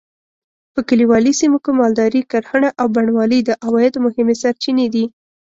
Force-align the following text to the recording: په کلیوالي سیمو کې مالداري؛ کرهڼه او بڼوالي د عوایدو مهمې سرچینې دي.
په 0.73 0.79
کلیوالي 0.87 1.33
سیمو 1.39 1.57
کې 1.63 1.71
مالداري؛ 1.79 2.21
کرهڼه 2.31 2.69
او 2.79 2.85
بڼوالي 2.95 3.39
د 3.43 3.49
عوایدو 3.65 4.03
مهمې 4.05 4.35
سرچینې 4.43 4.87
دي. 4.93 5.05